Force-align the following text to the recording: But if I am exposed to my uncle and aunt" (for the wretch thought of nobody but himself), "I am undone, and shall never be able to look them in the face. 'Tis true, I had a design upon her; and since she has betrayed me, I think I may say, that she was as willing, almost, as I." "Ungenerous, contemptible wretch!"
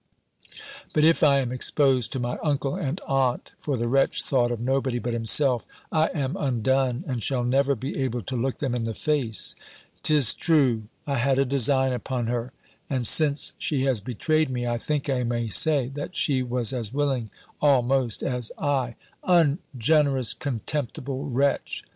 But 0.93 1.03
if 1.03 1.21
I 1.21 1.41
am 1.41 1.51
exposed 1.51 2.11
to 2.13 2.19
my 2.19 2.39
uncle 2.39 2.73
and 2.73 2.99
aunt" 3.07 3.51
(for 3.59 3.77
the 3.77 3.87
wretch 3.87 4.23
thought 4.23 4.49
of 4.51 4.59
nobody 4.59 4.97
but 4.97 5.13
himself), 5.13 5.63
"I 5.91 6.07
am 6.07 6.35
undone, 6.37 7.03
and 7.05 7.21
shall 7.21 7.43
never 7.43 7.75
be 7.75 7.95
able 8.01 8.23
to 8.23 8.35
look 8.35 8.57
them 8.57 8.73
in 8.73 8.85
the 8.85 8.95
face. 8.95 9.53
'Tis 10.01 10.33
true, 10.33 10.85
I 11.05 11.19
had 11.19 11.37
a 11.37 11.45
design 11.45 11.93
upon 11.93 12.25
her; 12.25 12.51
and 12.89 13.05
since 13.05 13.53
she 13.59 13.83
has 13.83 13.99
betrayed 13.99 14.49
me, 14.49 14.65
I 14.65 14.79
think 14.79 15.07
I 15.07 15.21
may 15.21 15.49
say, 15.49 15.89
that 15.89 16.15
she 16.15 16.41
was 16.41 16.73
as 16.73 16.91
willing, 16.91 17.29
almost, 17.61 18.23
as 18.23 18.51
I." 18.57 18.95
"Ungenerous, 19.23 20.33
contemptible 20.33 21.29
wretch!" 21.29 21.83